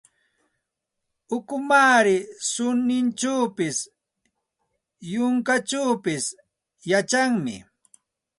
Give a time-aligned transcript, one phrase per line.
[1.35, 2.17] Ukumaari
[2.49, 3.77] suninchawpis,
[5.11, 6.23] yunkachawpis
[6.91, 7.55] yachanmi.